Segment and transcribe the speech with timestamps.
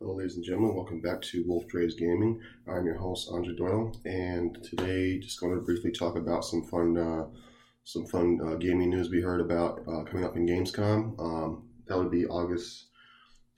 [0.00, 0.76] Hello, ladies and gentlemen.
[0.76, 2.40] Welcome back to Wolf Dre's Gaming.
[2.68, 6.96] I'm your host, Andre Doyle, and today just going to briefly talk about some fun,
[6.96, 7.26] uh,
[7.82, 11.18] some fun uh, gaming news we heard about uh, coming up in Gamescom.
[11.18, 12.84] Um, that would be August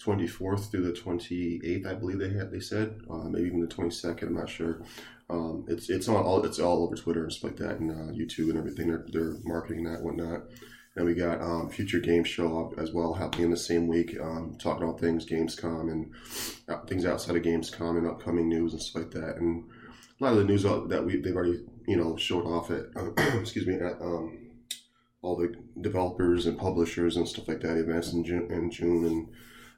[0.02, 2.50] 24th through the 28th, I believe they had.
[2.50, 4.22] They said uh, maybe even the 22nd.
[4.22, 4.80] I'm not sure.
[5.28, 8.12] Um, it's it's on all it's all over Twitter and stuff like that, and uh,
[8.14, 8.88] YouTube and everything.
[8.88, 10.44] They're, they're marketing that whatnot.
[11.00, 14.58] And we got um, Future Game Show as well happening in the same week, um,
[14.60, 16.12] talking about things Gamescom and
[16.68, 19.36] uh, things outside of Gamescom and upcoming news and stuff like that.
[19.36, 19.64] And
[20.20, 22.84] a lot of the news that we they've already you know showed off at
[23.40, 24.50] excuse me at um,
[25.22, 29.28] all the developers and publishers and stuff like that events in June, in June and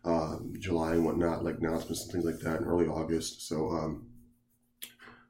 [0.05, 3.47] uh, July and whatnot, like announcements and things like that in early August.
[3.47, 3.71] So.
[3.71, 4.09] Um,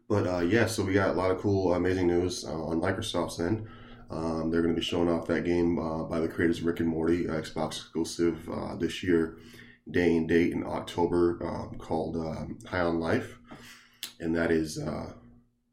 [0.09, 3.41] but uh, yeah, so we got a lot of cool, amazing news uh, on Microsoft's
[3.41, 3.67] end.
[4.12, 6.89] Um, they're going to be showing off that game uh, by the creators Rick and
[6.89, 9.39] Morty, uh, Xbox exclusive uh, this year,
[9.91, 13.39] day and date in October, um, called um, High on Life,
[14.20, 15.12] and that is uh,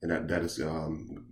[0.02, 1.25] and that that is um,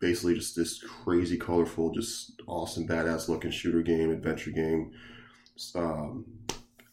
[0.00, 4.90] basically just this crazy, colorful, just awesome, badass looking shooter game, adventure game.
[5.76, 6.24] Um,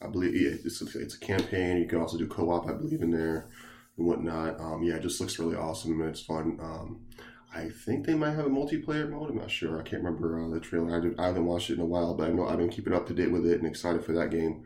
[0.02, 1.78] I believe it's a, it's a campaign.
[1.78, 3.50] You can also do co-op, I believe, in there
[3.98, 4.60] and whatnot.
[4.60, 6.60] Um, yeah, it just looks really awesome and it's fun.
[7.54, 9.30] I think they might have a multiplayer mode.
[9.30, 9.80] I'm not sure.
[9.80, 10.98] I can't remember uh, the trailer.
[10.98, 12.94] I, did, I, haven't watched it in a while, but I know I've been keeping
[12.94, 14.64] up to date with it and excited for that game.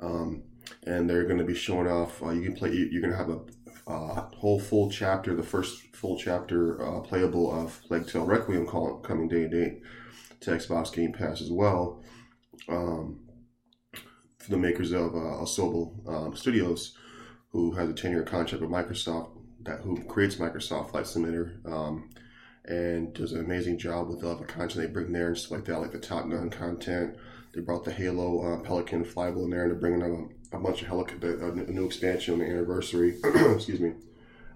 [0.00, 0.42] Um,
[0.84, 2.22] and they're going to be showing off.
[2.22, 2.72] Uh, you can play.
[2.72, 3.40] You're going to have a
[3.90, 9.28] uh, whole full chapter, the first full chapter uh, playable of Plague Tale Requiem coming
[9.28, 9.82] day and date
[10.40, 12.02] to Xbox Game Pass as well.
[12.68, 13.20] Um,
[14.38, 16.96] for the makers of uh, um, Studios,
[17.50, 19.30] who has a 10 year contract with Microsoft,
[19.62, 22.10] that who creates Microsoft Flight Simulator, um,
[22.64, 25.64] and does an amazing job with all the content they bring there and stuff like
[25.64, 27.16] that, like the Top Gun content.
[27.52, 30.02] They brought the Halo uh, Pelican flyable in there, and they're bringing
[30.52, 33.18] a, a bunch of helicopter, a new expansion on the anniversary.
[33.24, 33.94] excuse me,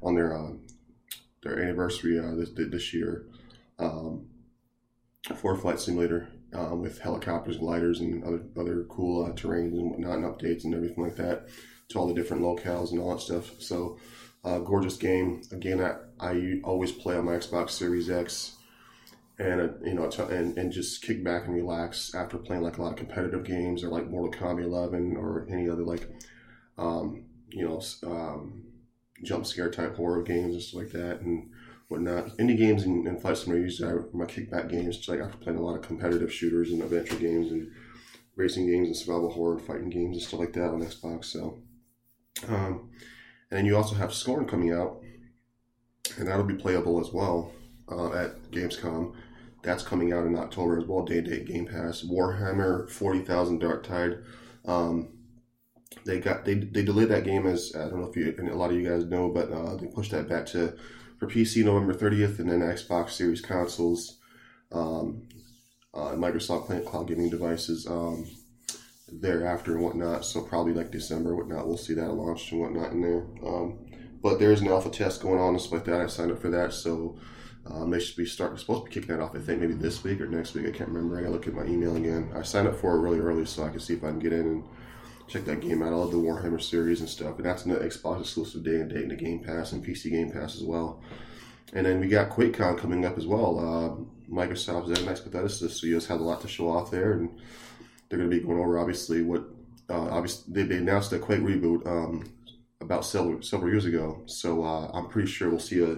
[0.03, 0.53] on their uh,
[1.43, 3.27] their anniversary uh, this this year
[3.79, 4.27] um,
[5.37, 6.29] for Flight Simulator.
[6.53, 10.73] Um, with helicopters, gliders, and other other cool uh, terrains and whatnot, and updates and
[10.73, 11.49] everything like that
[11.89, 13.61] to all the different locales and all that stuff.
[13.61, 13.99] So
[14.45, 15.43] uh, gorgeous game.
[15.53, 18.57] Again, I, I always play on my Xbox Series X,
[19.39, 22.83] and uh, you know, and, and just kick back and relax after playing like a
[22.83, 26.09] lot of competitive games or like Mortal Kombat 11 or any other like,
[26.79, 28.65] um, you know, um,
[29.23, 31.51] jump scare type horror games and stuff like that and
[31.89, 32.37] whatnot.
[32.37, 34.99] Indie games and, and Flight Simulator usually are my kickback games.
[34.99, 37.71] Just like after playing a lot of competitive shooters and adventure games and
[38.37, 41.27] racing games and survival horror fighting games and stuff like that on Xbox.
[41.27, 41.61] So.
[42.49, 42.91] Um,
[43.51, 45.03] and then you also have Scorn coming out,
[46.19, 47.53] and that'll be playable as well
[47.91, 49.15] uh, at Gamescom.
[49.63, 51.05] That's coming out in October as well.
[51.05, 52.03] Day Day Game Pass.
[52.03, 54.23] Warhammer Forty Thousand Darktide.
[54.67, 55.09] Um,
[56.05, 58.71] they got they, they delayed that game as I don't know if you a lot
[58.71, 60.77] of you guys know, but uh, they pushed that back to
[61.19, 64.19] for PC November 30th, and then Xbox Series consoles,
[64.73, 65.23] um,
[65.93, 67.87] uh, Microsoft Cloud gaming devices.
[67.87, 68.27] Um,
[69.09, 70.25] thereafter and whatnot.
[70.25, 71.67] So probably like December, whatnot.
[71.67, 73.27] We'll see that launched and whatnot in there.
[73.47, 73.79] Um,
[74.23, 76.01] but there's an alpha test going on and stuff like that.
[76.01, 77.19] I signed up for that, so
[77.67, 78.57] um, they should be starting.
[78.57, 79.37] Supposed to be kicking that off.
[79.37, 80.67] I think maybe this week or next week.
[80.67, 81.19] I can't remember.
[81.19, 82.33] I gotta look at my email again.
[82.35, 84.33] I signed up for it really early so I can see if I can get
[84.33, 84.65] in and
[85.29, 85.93] check that game out.
[85.93, 89.03] I love the Warhammer series and stuff, and that's an Xbox exclusive day and date
[89.03, 91.03] in the Game Pass and PC Game Pass as well.
[91.73, 93.59] And then we got QuakeCon coming up as well.
[93.59, 97.31] Uh, Microsoft ZeniMax Patheticus Studios had a lot to show off there, and
[98.15, 99.43] they're going to be going over obviously what
[99.91, 102.25] uh, obviously they, they announced a Quake reboot um,
[102.81, 104.23] about several several years ago.
[104.27, 105.97] So uh, I'm pretty sure we'll see a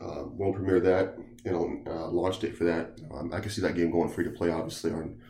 [0.00, 3.00] uh, world premiere that, you know, uh, launch date for that.
[3.12, 5.20] Um, I can see that game going free to play, obviously on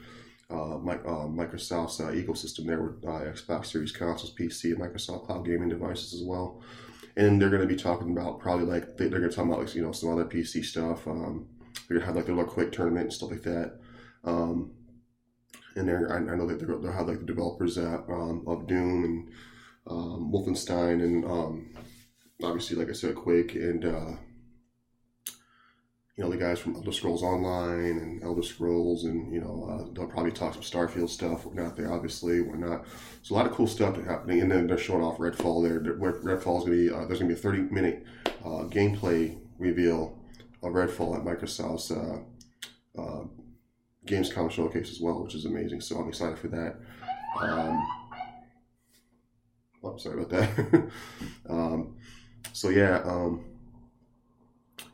[0.51, 5.71] uh, my, uh, Microsoft's ecosystem there with Xbox Series consoles, PC, and Microsoft Cloud gaming
[5.71, 6.61] devices as well.
[7.17, 9.61] And they're going to be talking about probably like they, are going to talk about
[9.61, 11.07] like you know some other PC stuff.
[11.07, 11.47] Um,
[11.89, 13.79] they're going to have like their little Quake tournament and stuff like that.
[14.25, 14.73] Um,
[15.77, 19.05] and there I, I, know that they'll have like the developers at, um, of Doom
[19.05, 19.29] and
[19.87, 21.75] um, Wolfenstein and um,
[22.43, 24.17] obviously like I said Quake and uh,
[26.17, 29.93] you know the guys from Elder Scrolls Online and Elder Scrolls and you know uh,
[29.93, 31.45] they'll probably talk some Starfield stuff.
[31.45, 32.41] We're not there obviously.
[32.41, 32.87] We're not.
[33.23, 35.81] So a lot of cool stuff happening and then they're showing off Redfall there.
[35.81, 38.05] Redfall is gonna be uh, there's gonna be a 30 minute
[38.45, 40.19] uh, gameplay reveal
[40.63, 42.19] of Redfall at Microsoft's uh,
[43.01, 43.25] uh,
[44.07, 45.81] Gamescom showcase as well, which is amazing.
[45.81, 46.77] So I'm excited for that.
[47.41, 47.87] Um,
[49.85, 50.91] oh, sorry about that.
[51.49, 51.97] um,
[52.53, 53.45] so yeah, um,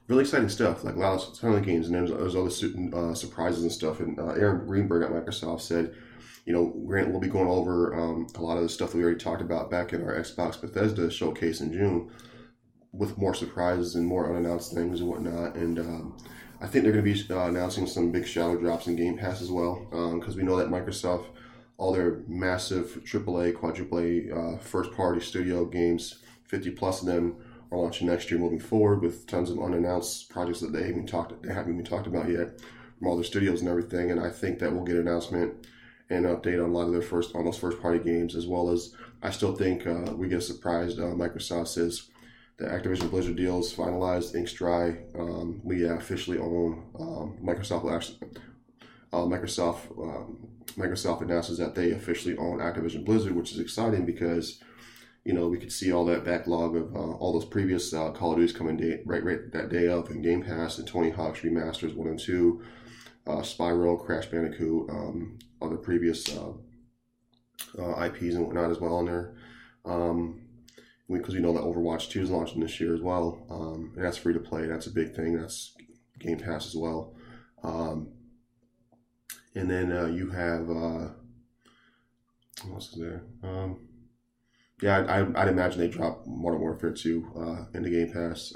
[0.09, 0.85] really exciting stuff.
[0.85, 4.01] Like a lot of ton of games, and there's, there's other uh, surprises and stuff.
[4.01, 5.95] And uh, Aaron Greenberg at Microsoft said,
[6.45, 9.05] you know, Grant will be going over um, a lot of the stuff that we
[9.05, 12.11] already talked about back in our Xbox Bethesda showcase in June,
[12.93, 15.57] with more surprises and more unannounced things and whatnot.
[15.57, 16.17] And um,
[16.61, 19.41] I think they're going to be uh, announcing some big shadow drops in Game Pass
[19.41, 21.27] as well, because um, we know that Microsoft,
[21.79, 27.37] all their massive AAA, quadruple A, uh, first party studio games, 50 plus of them
[27.73, 31.43] are launching next year moving forward with tons of unannounced projects that they haven't talked
[31.43, 32.61] they haven't even talked about yet
[32.99, 34.11] from all their studios and everything.
[34.11, 35.67] And I think that we'll get an announcement
[36.11, 38.95] and update on a lot of their first those first party games as well as
[39.23, 41.01] I still think uh, we get surprised.
[41.01, 42.11] Uh, Microsoft says
[42.59, 44.99] the Activision Blizzard deal is finalized, ink's dry.
[45.19, 48.15] Um, we officially own um, Microsoft.
[49.13, 54.63] Uh, Microsoft um, Microsoft announces that they officially own Activision Blizzard, which is exciting because
[55.25, 58.33] you know, we could see all that backlog of uh, all those previous uh, Call
[58.33, 61.41] of Duties coming day, right, right that day of, and Game Pass and Tony Hawk's
[61.41, 62.63] remasters one and two,
[63.27, 66.53] uh, Spyro, Crash Bandicoot, um, other previous uh,
[67.79, 69.35] uh, IPs and whatnot as well in there.
[69.85, 70.42] Um,
[71.19, 74.17] because we know that Overwatch 2 is launching this year as well, um, and that's
[74.17, 74.67] free to play.
[74.67, 75.39] That's a big thing.
[75.39, 75.75] That's
[76.19, 77.15] Game Pass as well.
[77.63, 78.09] Um,
[79.55, 80.69] and then uh, you have
[82.65, 83.25] what else is there?
[83.43, 83.89] Um,
[84.81, 88.53] yeah, I, I, would imagine they drop Modern Warfare 2 uh, in the Game Pass.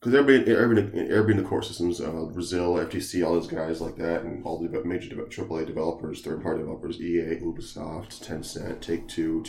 [0.00, 3.96] Because everybody, everybody, everybody in the core systems, uh, Brazil, FTC, all those guys like
[3.96, 9.42] that, and all the major AAA developers, third-party developers, EA, Ubisoft, Tencent, Take Two,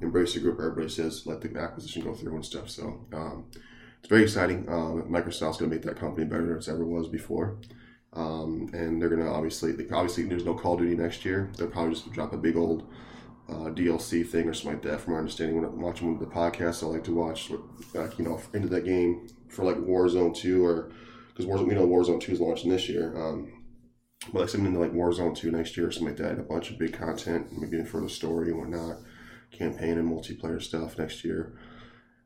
[0.00, 2.70] 2K, Embracer Group, everybody says let the acquisition go through and stuff.
[2.70, 3.46] So um,
[4.00, 4.68] it's very exciting.
[4.68, 7.58] Um, Microsoft's going to make that company better than it's ever was before.
[8.12, 11.50] Um, and they're going to obviously, obviously, there's no Call of Duty next year.
[11.56, 12.88] They'll probably just drop a big old
[13.48, 15.00] uh, DLC thing or something like that.
[15.00, 17.50] From my understanding, when I'm watching the podcast, I like to watch,
[17.92, 20.92] like, you know, into that game for like Warzone Two or
[21.28, 23.16] because Warzone, we know Warzone Two is launching this year.
[23.16, 23.64] Um,
[24.32, 26.38] but like something like Warzone Two next year or something like that.
[26.38, 28.98] A bunch of big content, maybe for the story and whatnot,
[29.50, 31.56] campaign and multiplayer stuff next year.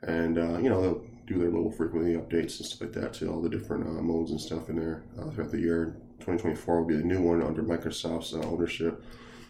[0.02, 3.30] And uh, you know they'll do their little frequently updates and stuff like that to
[3.30, 5.96] all the different uh, modes and stuff in there uh, throughout the year.
[6.20, 9.02] 2024 will be the new one under Microsoft's uh, ownership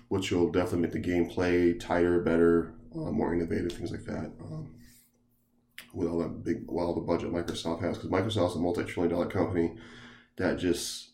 [0.09, 4.33] which will definitely make the gameplay tighter, better, uh, more innovative, things like that.
[4.43, 4.75] Um,
[5.95, 9.75] with all that big, well, the budget Microsoft has, because Microsoft's a multi-trillion-dollar company
[10.37, 11.11] that just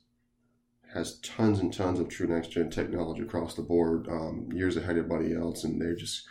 [0.93, 5.11] has tons and tons of true next-gen technology across the board, um, years ahead of
[5.11, 6.25] everybody else, and they're just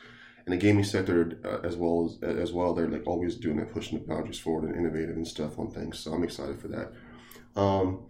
[0.46, 2.74] in the gaming sector uh, as well as as well.
[2.74, 6.00] They're like always doing it, pushing the boundaries forward and innovative and stuff on things.
[6.00, 6.92] So I'm excited for that.
[7.56, 8.06] Um,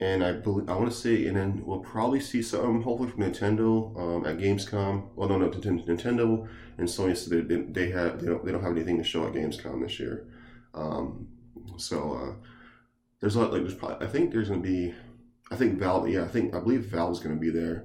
[0.00, 3.22] and I believe I want to say, and then we'll probably see some hopefully from
[3.22, 5.10] Nintendo um, at Gamescom.
[5.14, 6.48] Well, no, no, Nintendo
[6.78, 9.32] and Sony said they, they have they don't they don't have anything to show at
[9.32, 10.26] Gamescom this year.
[10.74, 11.28] Um,
[11.76, 12.46] so uh,
[13.20, 14.92] there's a lot like there's probably I think there's to be
[15.52, 17.84] I think Valve yeah I think I believe Valve is going to be there,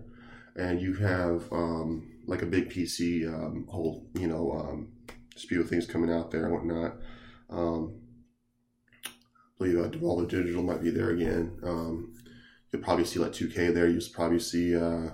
[0.56, 4.90] and you have um, like a big PC um, whole you know um,
[5.36, 6.98] spew of things coming out there and whatnot.
[7.50, 8.02] Um,
[9.58, 11.58] believe uh, Devolver Digital might be there again.
[11.64, 12.14] Um,
[12.72, 13.88] you'll probably see like 2K there.
[13.88, 15.10] You'll probably see uh,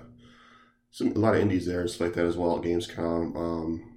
[0.90, 3.36] some a lot of indies there, stuff like that as well at Gamescom.
[3.36, 3.94] Um,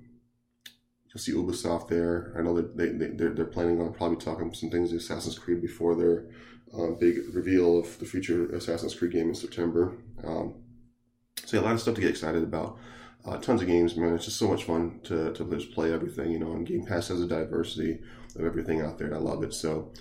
[1.07, 2.33] you'll see Ubisoft there.
[2.37, 5.39] I know that they, they they're, they're planning on probably talking some things to Assassin's
[5.39, 6.27] Creed before their
[6.73, 9.97] uh, big reveal of the future Assassin's Creed game in September.
[10.23, 10.55] Um,
[11.45, 12.77] so yeah, a lot of stuff to get excited about.
[13.27, 14.13] Uh, tons of games, man.
[14.13, 16.53] It's just so much fun to, to just play everything, you know.
[16.53, 18.00] And Game Pass has a diversity
[18.36, 19.53] of everything out there, and I love it.
[19.53, 19.91] So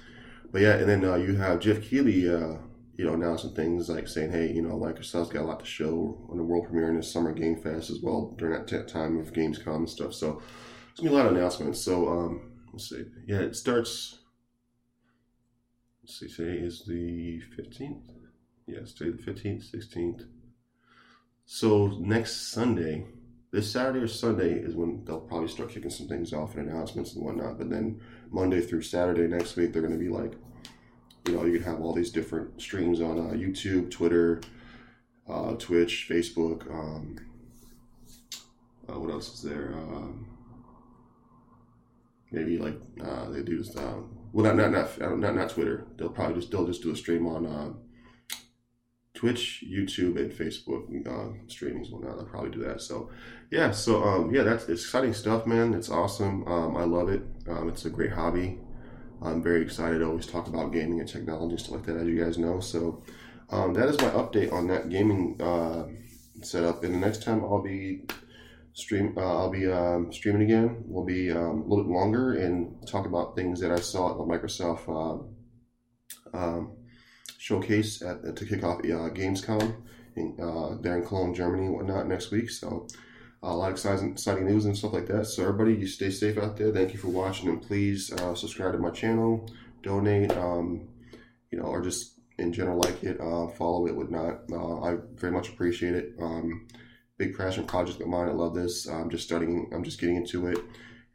[0.57, 2.59] but yeah, and then uh, you have Geoff Keighley, uh,
[2.97, 6.19] you know, announcing things like saying, hey, you know, Microsoft's got a lot to show
[6.31, 9.19] on the world premiere in this summer Game Fest as well during that t- time
[9.19, 10.15] of Gamescom and stuff.
[10.15, 10.41] So
[10.97, 11.81] there's gonna be a lot of announcements.
[11.81, 13.05] So um, let's see.
[13.27, 14.21] Yeah, it starts.
[16.03, 16.29] Let's see.
[16.29, 18.13] Today is the fifteenth.
[18.67, 20.23] Yes, today the fifteenth, sixteenth.
[21.45, 23.07] So next Sunday,
[23.57, 27.15] this Saturday or Sunday is when they'll probably start kicking some things off and announcements
[27.15, 27.57] and whatnot.
[27.57, 27.99] But then
[28.31, 30.35] Monday through Saturday next week, they're going to be like
[31.27, 34.43] you know, you can have all these different streams on uh, YouTube, Twitter,
[35.29, 36.71] uh, Twitch, Facebook.
[36.71, 37.17] Um,
[38.89, 39.73] uh, what else is there?
[39.75, 40.29] Um,
[42.31, 43.75] maybe like uh, they do this.
[43.75, 43.95] Uh,
[44.33, 45.87] well, not not not not not Twitter.
[45.97, 47.73] They'll probably just they'll just do a stream on uh,
[49.17, 51.91] Twitch, YouTube, and Facebook uh, streamings.
[51.91, 52.17] Whatnot.
[52.17, 52.81] They'll probably do that.
[52.81, 53.11] So,
[53.51, 53.73] yeah.
[53.73, 55.75] So, um, yeah, that's exciting stuff, man.
[55.75, 56.47] It's awesome.
[56.47, 57.23] Um, I love it.
[57.49, 58.61] Um, it's a great hobby.
[59.23, 62.07] I'm very excited to always talk about gaming and technology and stuff like that, as
[62.07, 62.61] you guys know.
[62.61, 63.03] So
[63.51, 65.87] um, that is my update on that gaming uh,
[66.43, 66.85] setup.
[66.85, 68.03] And the next time I'll be
[68.77, 69.15] stream.
[69.17, 70.85] Uh, I'll be um, streaming again.
[70.87, 74.29] We'll be um, a little bit longer and talk about things that I saw at
[74.29, 74.87] Microsoft
[76.35, 76.73] um,
[77.39, 79.77] showcase at, to kick off uh, Gamescom
[80.17, 82.51] in, uh, there in Cologne, Germany, whatnot next week.
[82.51, 82.87] So
[83.43, 85.27] a lot of exciting, exciting news and stuff like that.
[85.27, 86.73] So everybody, you stay safe out there.
[86.73, 89.49] Thank you for watching, and please uh, subscribe to my channel,
[89.83, 90.89] donate, um,
[91.51, 94.41] you know, or just in general like it, uh, follow it, whatnot.
[94.51, 96.15] Uh, I very much appreciate it.
[96.21, 96.67] Um,
[97.19, 98.29] big passion project of mine.
[98.29, 98.87] I love this.
[98.89, 99.71] I'm just starting.
[99.73, 100.59] I'm just getting into it,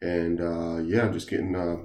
[0.01, 1.77] and uh, yeah, I'm just getting uh,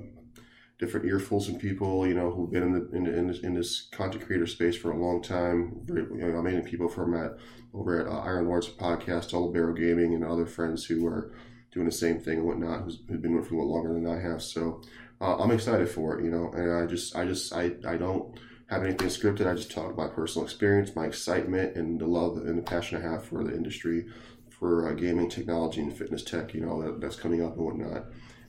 [0.79, 3.89] different earfuls from people, you know, who've been in the in, in, this, in this
[3.93, 5.81] content creator space for a long time.
[5.85, 7.37] Very, you know, people from at
[7.73, 11.33] over at uh, Iron Lords podcast, Double Barrel Gaming, and other friends who are
[11.73, 14.07] doing the same thing and whatnot, who's, who've been it for a little longer than
[14.07, 14.43] I have.
[14.43, 14.83] So
[15.21, 18.39] uh, I'm excited for it, you know, and I just, I just, I, I don't
[18.69, 19.47] have anything scripted.
[19.47, 23.11] I just talk about personal experience, my excitement, and the love and the passion I
[23.11, 24.07] have for the industry,
[24.49, 28.05] for uh, gaming technology and fitness tech, you know, that, that's coming up and whatnot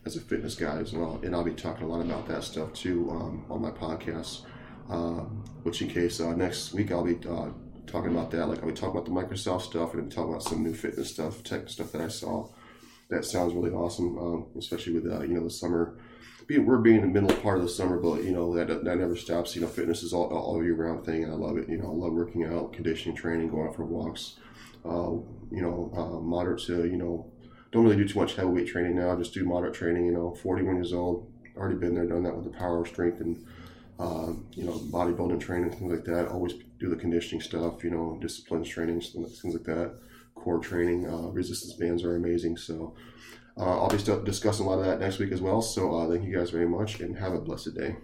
[0.08, 1.20] as a fitness guy as well.
[1.22, 4.42] And I'll be talking a lot about that stuff too um, on my podcast.
[4.90, 5.26] Uh,
[5.64, 7.50] which, in case uh, next week I'll be uh,
[7.86, 8.48] talking about that.
[8.48, 11.44] Like I'll be talking about the Microsoft stuff and talking about some new fitness stuff,
[11.44, 12.48] tech stuff that I saw.
[13.10, 15.98] That sounds really awesome, um, especially with uh, you know the summer.
[16.50, 19.18] We're being in the middle part of the summer, but you know that that never
[19.18, 19.56] stops.
[19.56, 21.68] You know, fitness is all all year round thing, and I love it.
[21.68, 24.38] You know, I love working out, conditioning training, going out for walks.
[24.86, 25.20] Uh,
[25.52, 27.30] you know, uh, moderate to you know,
[27.72, 29.16] don't really do too much heavyweight training now.
[29.16, 30.06] Just do moderate training.
[30.06, 33.46] You know, 41 years old, already been there, done that with the power, strength, and
[34.00, 36.28] uh, you know, bodybuilding training, things like that.
[36.28, 39.96] Always do the conditioning stuff, you know, disciplines training, things like that.
[40.36, 42.58] Core training, uh, resistance bands are amazing.
[42.58, 42.94] So
[43.58, 45.62] uh, I'll be discussing a lot of that next week as well.
[45.62, 47.96] So uh, thank you guys very much and have a blessed day.